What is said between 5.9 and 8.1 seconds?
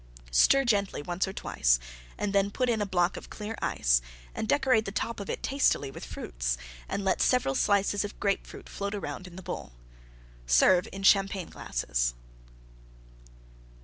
with Fruits and let several slices